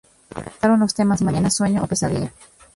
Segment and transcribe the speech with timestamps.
[0.39, 2.33] Adaptaron los temas "Mañana", "Sueño o pesadilla".